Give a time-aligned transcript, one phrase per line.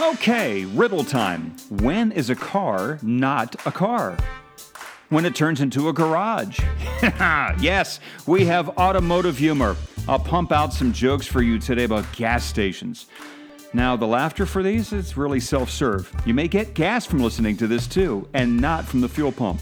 [0.00, 1.56] Okay, riddle time.
[1.70, 4.16] When is a car not a car?
[5.08, 6.60] When it turns into a garage.
[7.02, 9.74] yes, we have automotive humor.
[10.06, 13.06] I'll pump out some jokes for you today about gas stations.
[13.74, 16.14] Now, the laughter for these is really self serve.
[16.24, 19.60] You may get gas from listening to this too, and not from the fuel pump.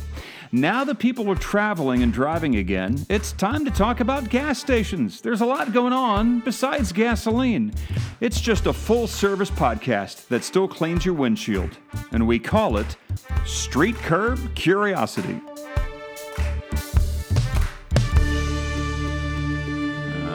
[0.53, 5.21] Now that people are traveling and driving again, it's time to talk about gas stations.
[5.21, 7.73] There's a lot going on besides gasoline.
[8.21, 11.77] It's just a full service podcast that still cleans your windshield,
[12.13, 12.97] and we call it
[13.45, 15.41] Street Curb Curiosity.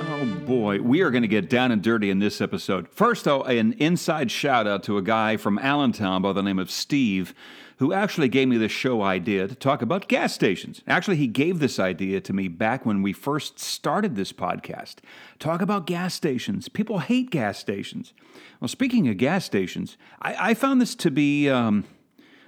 [0.09, 2.89] Oh boy, we are going to get down and dirty in this episode.
[2.89, 6.70] First, though, an inside shout out to a guy from Allentown by the name of
[6.70, 7.34] Steve
[7.81, 10.81] who actually gave me the show idea to talk about gas stations.
[10.85, 14.98] Actually, he gave this idea to me back when we first started this podcast.
[15.39, 16.70] Talk about gas stations.
[16.70, 18.13] People hate gas stations.
[18.59, 21.49] Well, speaking of gas stations, I, I found this to be.
[21.49, 21.86] Um,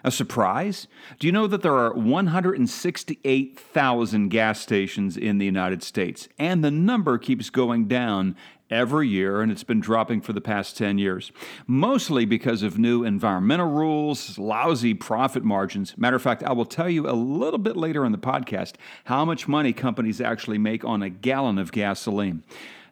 [0.06, 0.90] a surprise?
[1.18, 6.28] Do you know that there are 168,000 gas stations in the United States?
[6.38, 8.36] And the number keeps going down
[8.70, 11.32] every year, and it's been dropping for the past 10 years.
[11.68, 15.98] Mostly because of new environmental rules, lousy profit margins.
[15.98, 18.74] Matter of fact, I will tell you a little bit later in the podcast
[19.06, 22.44] how much money companies actually make on a gallon of gasoline.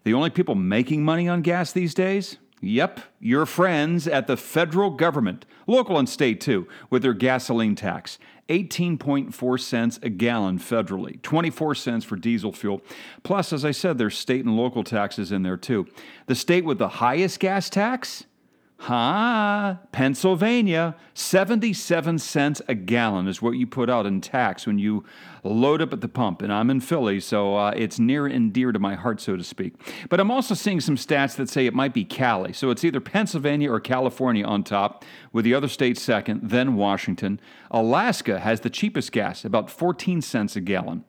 [0.03, 2.37] The only people making money on gas these days?
[2.61, 8.19] Yep, your friends at the federal government, local and state too, with their gasoline tax.
[8.49, 12.81] 18.4 cents a gallon federally, 24 cents for diesel fuel.
[13.23, 15.87] Plus, as I said, there's state and local taxes in there too.
[16.27, 18.25] The state with the highest gas tax?
[18.81, 19.75] Huh?
[19.91, 25.05] Pennsylvania, 77 cents a gallon is what you put out in tax when you
[25.43, 26.41] load up at the pump.
[26.41, 29.43] And I'm in Philly, so uh, it's near and dear to my heart, so to
[29.43, 29.75] speak.
[30.09, 32.53] But I'm also seeing some stats that say it might be Cali.
[32.53, 37.39] So it's either Pennsylvania or California on top, with the other states second, then Washington.
[37.69, 41.05] Alaska has the cheapest gas, about 14 cents a gallon.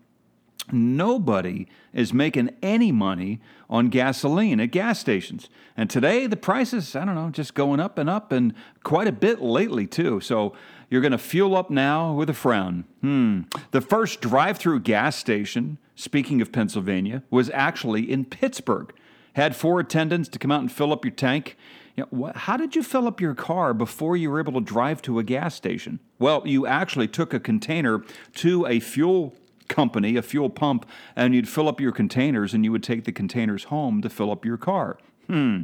[0.71, 5.49] Nobody is making any money on gasoline at gas stations.
[5.77, 8.55] And today, the prices, I don't know, just going up and up and
[8.85, 10.21] quite a bit lately, too.
[10.21, 10.55] So
[10.89, 12.85] you're going to fuel up now with a frown.
[13.01, 13.41] Hmm.
[13.73, 18.93] The first drive through gas station, speaking of Pennsylvania, was actually in Pittsburgh.
[19.35, 21.57] Had four attendants to come out and fill up your tank.
[21.97, 25.03] You know, how did you fill up your car before you were able to drive
[25.03, 26.01] to a gas station?
[26.19, 28.05] Well, you actually took a container
[28.37, 29.35] to a fuel
[29.73, 33.13] company, a fuel pump, and you'd fill up your containers and you would take the
[33.13, 34.99] containers home to fill up your car.
[35.27, 35.63] Hmm.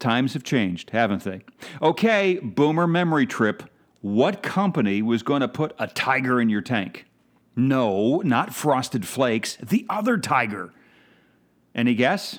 [0.00, 1.42] Times have changed, haven't they?
[1.82, 3.62] Okay, boomer memory trip.
[4.00, 7.04] What company was going to put a tiger in your tank?
[7.54, 10.72] No, not Frosted Flakes, the other tiger.
[11.74, 12.38] Any guess?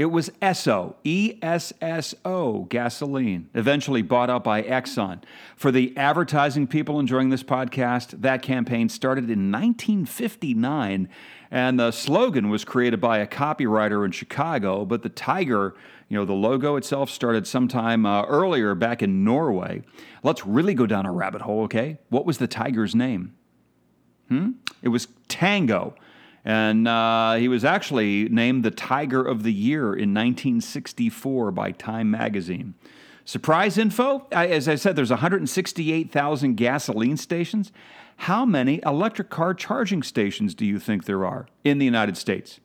[0.00, 5.20] It was Esso, E S S O, gasoline, eventually bought out by Exxon.
[5.56, 11.06] For the advertising people enjoying this podcast, that campaign started in 1959,
[11.50, 15.74] and the slogan was created by a copywriter in Chicago, but the tiger,
[16.08, 19.82] you know, the logo itself started sometime uh, earlier back in Norway.
[20.22, 21.98] Let's really go down a rabbit hole, okay?
[22.08, 23.34] What was the tiger's name?
[24.28, 24.52] Hmm?
[24.80, 25.94] It was Tango.
[26.44, 32.10] And uh, he was actually named the Tiger of the Year in 1964 by Time
[32.10, 32.74] Magazine.
[33.24, 37.70] Surprise info as I said, there's 168,000 gasoline stations.
[38.16, 42.60] How many electric car charging stations do you think there are in the United States?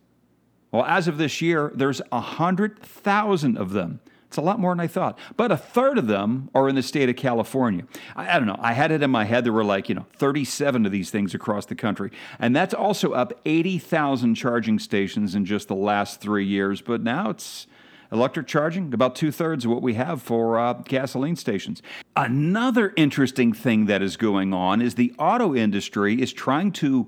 [0.72, 4.00] Well, as of this year, there's 100,000 of them.
[4.35, 5.18] It's a lot more than I thought.
[5.38, 7.85] But a third of them are in the state of California.
[8.18, 8.59] I, I, don't know.
[8.59, 11.34] I had it in my head there were like, you know, 37 of these things
[11.34, 12.12] across the country.
[12.38, 16.81] And that's also up 80,000 charging stations in just the last three years.
[16.81, 17.66] But now it's
[18.12, 21.81] electric charging, about two thirds of what we have for uh, gasoline stations.
[22.17, 27.07] Another interesting thing that is going on is the auto industry is trying to,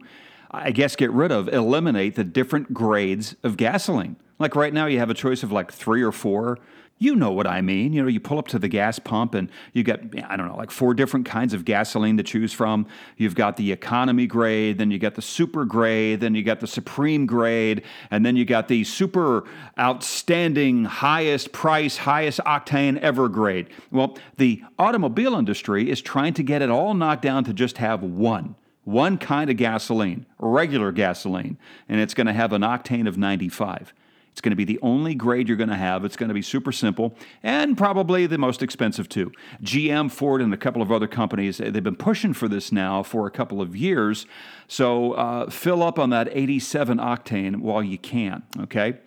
[0.49, 4.15] I guess, get rid of, eliminate the different grades of gasoline.
[4.39, 6.59] Like right now, you have a choice of like three or four
[6.99, 7.93] you know what I mean.
[7.93, 10.57] You know, you pull up to the gas pump and you get, I don't know,
[10.57, 12.87] like four different kinds of gasoline to choose from.
[13.17, 16.67] You've got the economy grade, then you got the super grade, then you got the
[16.67, 19.43] supreme grade, and then you got the super
[19.79, 23.67] outstanding, highest price, highest octane ever grade.
[23.91, 28.01] Well, the automobile industry is trying to get it all knocked down to just have
[28.01, 28.55] one.
[28.85, 31.57] One kind of gasoline, regular gasoline,
[31.89, 33.93] and it's going to have an octane of 95.
[34.37, 36.05] It's going to be the only grade you're going to have.
[36.05, 39.31] It's going to be super simple and probably the most expensive too.
[39.63, 43.25] GM, Ford, and a couple of other companies, they've been pushing for this now for
[43.25, 44.27] a couple of years.
[44.67, 48.99] So uh, fill up on that 87 octane while you can, okay?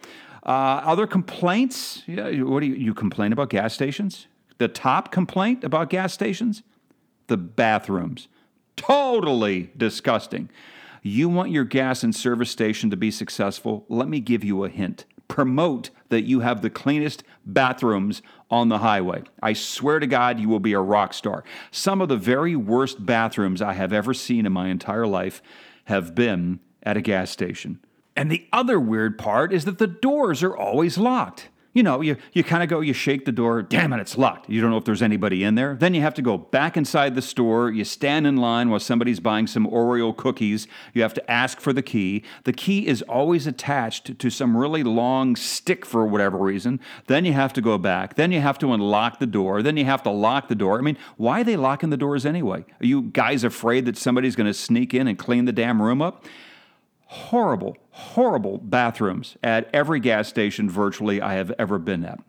[0.45, 2.03] Uh, other complaints?
[2.09, 4.27] Yeah, what do you, you complain about gas stations?
[4.59, 6.65] The top complaint about gas stations?
[7.29, 8.27] The bathrooms.
[8.75, 10.51] Totally disgusting.
[11.03, 13.87] You want your gas and service station to be successful?
[13.89, 15.07] Let me give you a hint.
[15.31, 19.23] Promote that you have the cleanest bathrooms on the highway.
[19.41, 21.45] I swear to God, you will be a rock star.
[21.71, 25.41] Some of the very worst bathrooms I have ever seen in my entire life
[25.85, 27.79] have been at a gas station.
[28.17, 31.49] And the other weird part is that the doors are always locked.
[31.73, 34.51] You know, you, you kind of go, you shake the door, damn it, it's locked.
[34.51, 35.77] You don't know if there's anybody in there.
[35.79, 37.71] Then you have to go back inside the store.
[37.71, 40.67] You stand in line while somebody's buying some Oreo cookies.
[40.95, 42.25] You have to ask for the key.
[42.43, 46.81] The key is always attached to some really long stick for whatever reason.
[47.07, 48.17] Then you have to go back.
[48.17, 49.63] Then you have to unlock the door.
[49.63, 50.77] Then you have to lock the door.
[50.79, 52.65] I mean, why are they locking the doors anyway?
[52.81, 56.03] Are you guys afraid that somebody's going to sneak in and clean the damn room
[56.03, 56.25] up?
[57.11, 62.21] horrible, horrible bathrooms at every gas station virtually I have ever been at.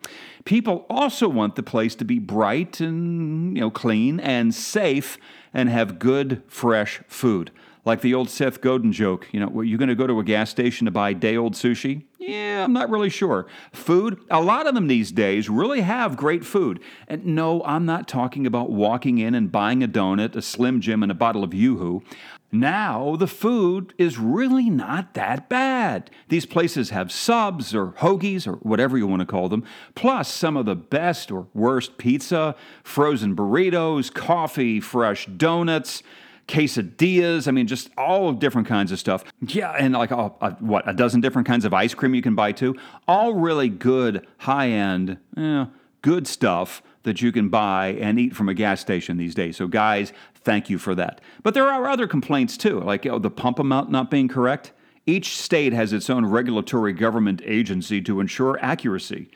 [0.46, 5.18] People also want the place to be bright and you know clean and safe
[5.54, 7.52] and have good fresh food.
[7.84, 10.24] Like the old Seth Godin joke, you know, were you going to go to a
[10.24, 12.04] gas station to buy day old sushi?
[12.20, 13.48] Yeah, I'm not really sure.
[13.74, 16.80] Food, a lot of them these days really have great food.
[17.08, 21.02] And no, I'm not talking about walking in and buying a donut, a Slim Jim,
[21.02, 22.04] and a bottle of Yoo-Hoo.
[22.52, 26.12] Now the food is really not that bad.
[26.28, 29.64] These places have subs or hoagies or whatever you want to call them,
[29.96, 36.04] plus some of the best or worst pizza, frozen burritos, coffee, fresh donuts
[36.48, 37.48] quesadillas.
[37.48, 39.24] I mean, just all different kinds of stuff.
[39.40, 42.36] Yeah, and like a, a, what a dozen different kinds of ice cream you can
[42.36, 42.76] buy too.
[43.08, 45.66] All really good, high end, eh,
[46.02, 49.58] good stuff that you can buy and eat from a gas station these days.
[49.58, 51.22] So, guys, thank you for that.
[51.44, 54.72] But there are other complaints too, like oh, the pump amount not being correct.
[55.06, 59.30] Each state has its own regulatory government agency to ensure accuracy.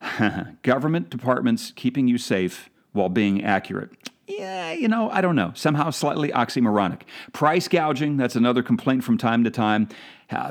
[0.62, 3.90] government departments keeping you safe while being accurate.
[4.30, 5.52] Yeah, you know, I don't know.
[5.54, 7.02] Somehow slightly oxymoronic.
[7.32, 9.88] Price gouging, that's another complaint from time to time.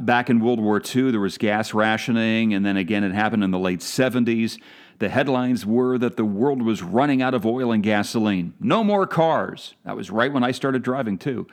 [0.01, 3.51] Back in World War II, there was gas rationing, and then again, it happened in
[3.51, 4.59] the late 70s.
[4.99, 8.53] The headlines were that the world was running out of oil and gasoline.
[8.59, 9.75] No more cars.
[9.85, 11.47] That was right when I started driving, too.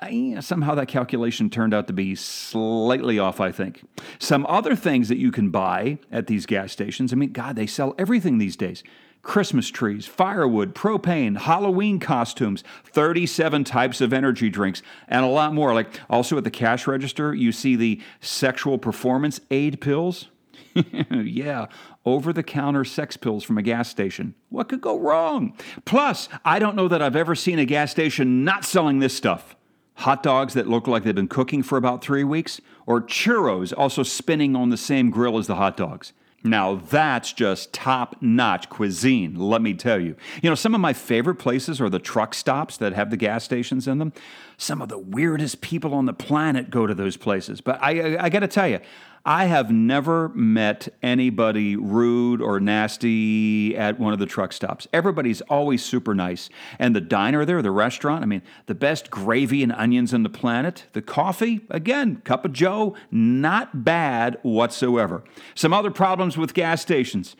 [0.00, 3.82] Uh, somehow that calculation turned out to be slightly off, I think.
[4.20, 7.66] Some other things that you can buy at these gas stations, I mean, God, they
[7.66, 8.84] sell everything these days.
[9.26, 15.74] Christmas trees, firewood, propane, Halloween costumes, 37 types of energy drinks, and a lot more.
[15.74, 20.28] Like also at the cash register, you see the sexual performance aid pills.
[21.10, 21.66] yeah,
[22.04, 24.36] over the counter sex pills from a gas station.
[24.48, 25.56] What could go wrong?
[25.84, 29.56] Plus, I don't know that I've ever seen a gas station not selling this stuff.
[29.96, 34.04] Hot dogs that look like they've been cooking for about three weeks, or churros also
[34.04, 36.12] spinning on the same grill as the hot dogs.
[36.44, 40.14] Now, that's just top notch cuisine, let me tell you.
[40.42, 43.44] You know, some of my favorite places are the truck stops that have the gas
[43.44, 44.12] stations in them.
[44.56, 47.60] Some of the weirdest people on the planet go to those places.
[47.60, 48.80] But I, I, I got to tell you,
[49.28, 54.86] I have never met anybody rude or nasty at one of the truck stops.
[54.92, 56.48] Everybody's always super nice.
[56.78, 60.28] And the diner there, the restaurant, I mean, the best gravy and onions on the
[60.28, 60.84] planet.
[60.92, 65.24] The coffee, again, cup of joe, not bad whatsoever.
[65.56, 67.34] Some other problems with gas stations.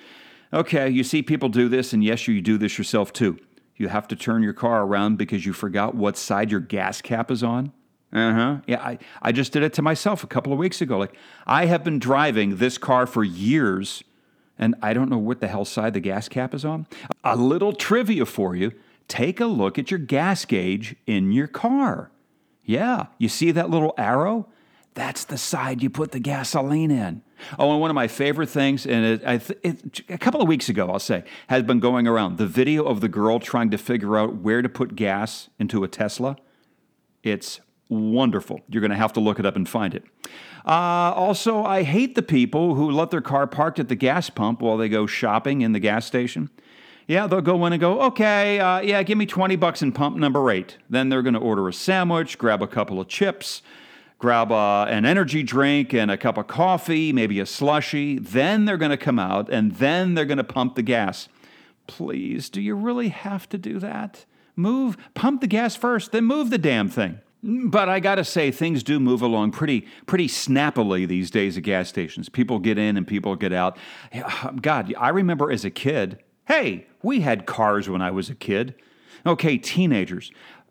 [0.53, 3.39] Okay, you see people do this, and yes, you do this yourself too.
[3.77, 7.31] You have to turn your car around because you forgot what side your gas cap
[7.31, 7.73] is on.
[8.13, 8.57] Uh huh.
[8.67, 10.97] Yeah, I, I just did it to myself a couple of weeks ago.
[10.97, 11.15] Like,
[11.47, 14.05] I have been driving this car for years,
[14.59, 16.87] and I don't know what the hell side the gas cap is on.
[17.25, 18.73] A little trivia for you
[19.09, 22.11] take a look at your gas gauge in your car.
[22.65, 24.49] Yeah, you see that little arrow?
[24.95, 27.23] That's the side you put the gasoline in.
[27.59, 30.89] Oh, and one of my favorite things, and it, it, a couple of weeks ago,
[30.91, 34.37] I'll say, has been going around the video of the girl trying to figure out
[34.37, 36.37] where to put gas into a Tesla.
[37.23, 38.61] It's wonderful.
[38.69, 40.05] You're going to have to look it up and find it.
[40.65, 44.61] Uh, also, I hate the people who let their car parked at the gas pump
[44.61, 46.51] while they go shopping in the gas station.
[47.07, 50.17] Yeah, they'll go in and go, okay, uh, yeah, give me 20 bucks in pump
[50.17, 50.77] number eight.
[50.91, 53.63] Then they're going to order a sandwich, grab a couple of chips,
[54.19, 58.19] grab uh, an energy drink and a cup of coffee, maybe a slushy.
[58.19, 61.29] Then they're going to come out and then they're going to pump the gas.
[61.87, 64.25] Please, do you really have to do that?
[64.57, 67.21] Move, pump the gas first, then move the damn thing.
[67.43, 71.63] But I got to say, things do move along pretty, pretty snappily these days at
[71.63, 72.29] gas stations.
[72.29, 73.77] People get in and people get out.
[74.61, 78.75] God, I remember as a kid, hey, we had cars when I was a kid.
[79.25, 80.31] Okay, teenagers.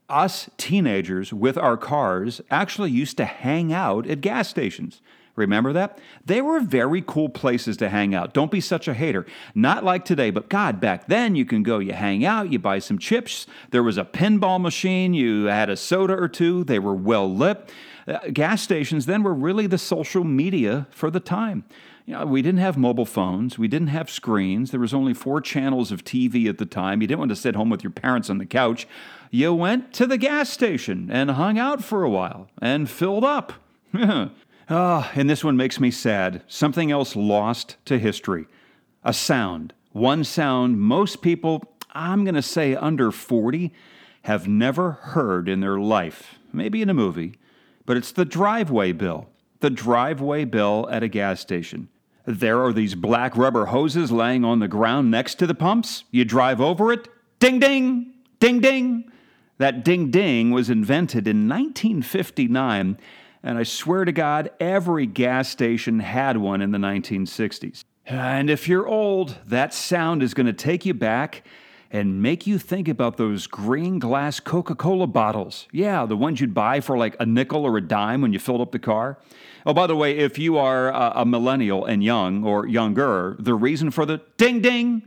[0.09, 5.01] Us teenagers with our cars actually used to hang out at gas stations.
[5.35, 5.99] Remember that?
[6.25, 8.33] They were very cool places to hang out.
[8.33, 9.25] Don't be such a hater.
[9.53, 12.79] Not like today, but God, back then you can go, you hang out, you buy
[12.79, 13.45] some chips.
[13.71, 17.71] There was a pinball machine, you had a soda or two, they were well lit.
[18.07, 21.65] Uh, gas stations then were really the social media for the time.
[22.05, 23.57] You know, we didn't have mobile phones.
[23.57, 24.69] We didn't have screens.
[24.69, 27.01] There was only four channels of TV at the time.
[27.01, 28.87] You didn't want to sit home with your parents on the couch.
[29.31, 33.53] You went to the gas station and hung out for a while and filled up.
[34.69, 36.41] Ah, and this one makes me sad.
[36.47, 38.47] Something else lost to history.
[39.03, 39.73] A sound.
[39.91, 43.71] One sound most people, I'm going to say under 40,
[44.23, 46.35] have never heard in their life.
[46.51, 47.35] Maybe in a movie.
[47.85, 49.29] But it's the driveway bell.
[49.59, 51.89] The driveway bell at a gas station.
[52.25, 56.05] There are these black rubber hoses laying on the ground next to the pumps.
[56.09, 57.07] You drive over it.
[57.39, 58.13] Ding ding!
[58.39, 59.11] Ding ding!
[59.59, 62.97] That ding ding was invented in 1959
[63.45, 67.83] and I swear to God, every gas station had one in the 1960s.
[68.07, 71.43] And if you're old, that sound is going to take you back
[71.91, 75.67] and make you think about those green glass Coca Cola bottles.
[75.71, 78.61] Yeah, the ones you'd buy for like a nickel or a dime when you filled
[78.61, 79.19] up the car.
[79.63, 83.91] Oh, by the way, if you are a, millennial and young or younger, the reason
[83.91, 85.03] for the ding ding,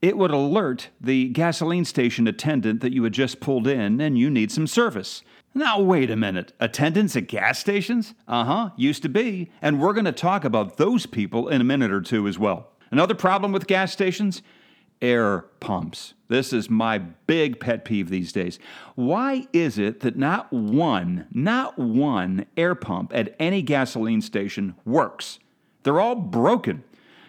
[0.00, 4.30] it would alert the gasoline station attendant that you had just pulled in and you
[4.30, 5.22] need some service.
[5.54, 6.52] Now, wait a minute.
[6.60, 8.14] Attendants at gas stations?
[8.26, 9.50] Uh huh, used to be.
[9.60, 12.68] And we're going to talk about those people in a minute or two as well.
[12.90, 14.42] Another problem with gas stations?
[15.02, 16.14] Air pumps.
[16.28, 18.58] This is my big pet peeve these days.
[18.94, 25.38] Why is it that not one, not one air pump at any gasoline station works?
[25.82, 26.84] They're all broken.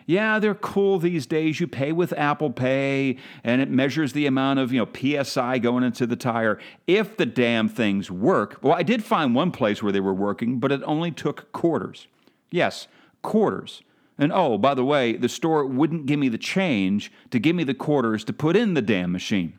[0.06, 1.60] Yeah, they're cool these days.
[1.60, 5.84] You pay with Apple Pay and it measures the amount of, you know, PSI going
[5.84, 6.60] into the tire.
[6.88, 8.60] If the damn things work.
[8.62, 12.08] Well, I did find one place where they were working, but it only took quarters.
[12.52, 12.88] Yes,
[13.22, 13.82] quarters.
[14.18, 17.64] And oh, by the way, the store wouldn't give me the change to give me
[17.64, 19.58] the quarters to put in the damn machine.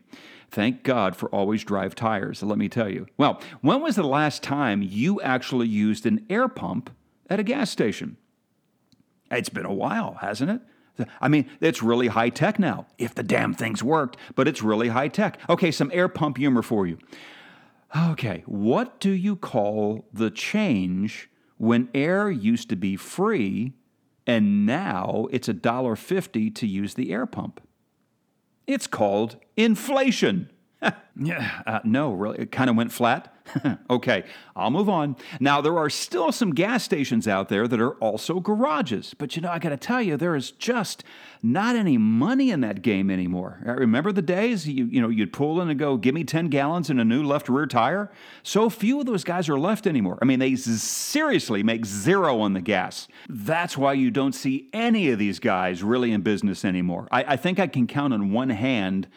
[0.49, 3.07] Thank God for always drive tires, let me tell you.
[3.17, 6.89] Well, when was the last time you actually used an air pump
[7.29, 8.15] at a gas station?
[9.31, 10.61] It's been a while, hasn't it?
[11.19, 14.89] I mean, it's really high tech now, if the damn things worked, but it's really
[14.89, 15.39] high tech.
[15.49, 16.97] Okay, some air pump humor for you.
[17.95, 23.73] Okay, what do you call the change when air used to be free
[24.27, 27.61] and now it's $1.50 to use the air pump?
[28.67, 30.49] It's called inflation.
[31.15, 33.34] yeah, uh, no, really, it kind of went flat.
[33.89, 34.23] okay,
[34.55, 35.15] I'll move on.
[35.39, 39.41] Now, there are still some gas stations out there that are also garages, but you
[39.41, 41.03] know, I got to tell you, there is just
[41.43, 43.61] not any money in that game anymore.
[43.67, 46.47] Uh, remember the days you you know you'd pull in and go, "Give me ten
[46.47, 48.11] gallons and a new left rear tire."
[48.43, 50.17] So few of those guys are left anymore.
[50.21, 53.07] I mean, they seriously make zero on the gas.
[53.29, 57.07] That's why you don't see any of these guys really in business anymore.
[57.11, 59.07] I, I think I can count on one hand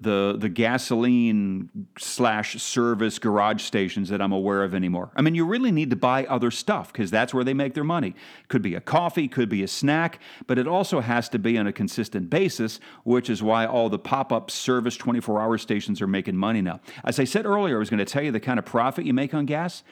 [0.00, 5.10] the the gasoline slash service garage stations that I'm aware of anymore.
[5.14, 7.84] I mean, you really need to buy other stuff because that's where they make their
[7.84, 8.14] money.
[8.48, 11.66] Could be a coffee, could be a snack, but it also has to be on
[11.66, 16.06] a consistent basis, which is why all the pop up service 24 hour stations are
[16.06, 16.80] making money now.
[17.04, 19.12] As I said earlier, I was going to tell you the kind of profit you
[19.12, 19.82] make on gas.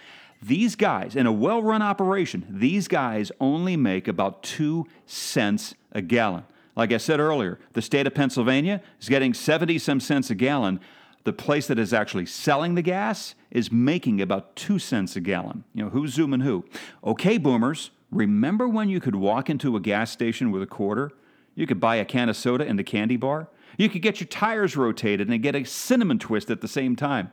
[0.40, 6.00] These guys, in a well run operation, these guys only make about two cents a
[6.00, 6.44] gallon.
[6.78, 10.78] Like I said earlier, the state of Pennsylvania is getting 70 some cents a gallon.
[11.24, 15.64] The place that is actually selling the gas is making about 2 cents a gallon.
[15.74, 16.64] You know, who's zooming who?
[17.02, 21.10] Okay, boomers, remember when you could walk into a gas station with a quarter?
[21.56, 23.48] You could buy a can of soda and a candy bar.
[23.76, 27.32] You could get your tires rotated and get a cinnamon twist at the same time.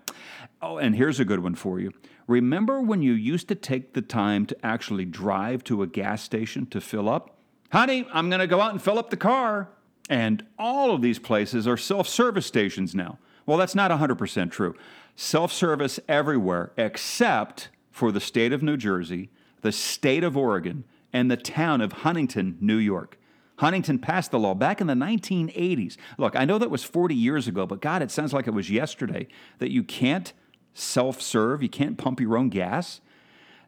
[0.60, 1.92] Oh, and here's a good one for you.
[2.26, 6.66] Remember when you used to take the time to actually drive to a gas station
[6.68, 7.35] to fill up?
[7.76, 9.68] Honey, I'm going to go out and fill up the car.
[10.10, 13.20] And all of these places are self service stations now.
[13.46, 14.76] Well, that's not 100% true.
[15.18, 19.30] Self service everywhere except for the state of New Jersey,
[19.60, 23.20] the state of Oregon, and the town of Huntington, New York.
[23.58, 25.98] Huntington passed the law back in the 1980s.
[26.18, 28.72] Look, I know that was 40 years ago, but God, it sounds like it was
[28.72, 29.28] yesterday
[29.60, 30.32] that you can't
[30.74, 33.02] self serve, you can't pump your own gas.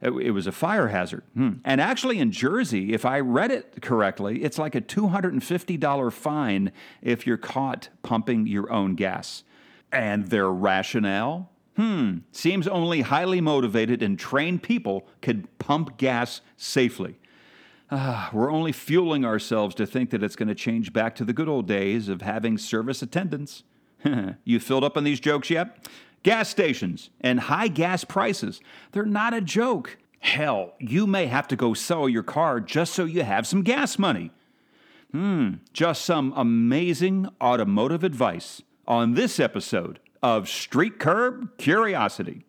[0.02, 1.24] It, was a fire hazard.
[1.34, 1.54] Hmm.
[1.66, 7.26] And actually, in Jersey, if I read it correctly, it's like a $250 fine if
[7.26, 9.44] you're caught pumping your own gas.
[9.92, 11.50] And their rationale?
[11.76, 17.20] Hmm, seems only highly motivated and trained people could pump gas safely.
[17.90, 21.34] Ah, we're only fueling ourselves to think that it's going to change back to the
[21.34, 23.64] good old days of having service attendants.
[24.44, 25.88] you filled up on these jokes yet?
[26.24, 28.60] Gas stations and high gas prices,
[28.92, 29.98] they're not a joke.
[30.20, 33.98] Hell, you may have to go sell your car just so you have some gas
[34.00, 34.32] money.
[35.12, 42.44] Hmm, just some amazing automotive advice on this episode of Street Curb Curiosity.